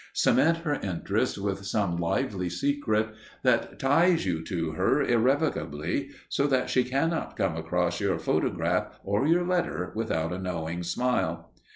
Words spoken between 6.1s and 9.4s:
so that she cannot come across your photograph or